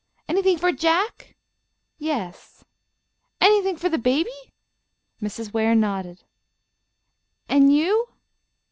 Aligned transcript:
"Anything 0.27 0.57
for 0.57 0.71
Jack?" 0.71 1.35
"Yes." 1.99 2.63
"Anything 3.39 3.77
for 3.77 3.87
the 3.87 3.99
baby?" 3.99 4.31
Mrs. 5.21 5.53
Ware 5.53 5.75
nodded. 5.75 6.23
"And 7.47 7.71
you?" 7.71 8.07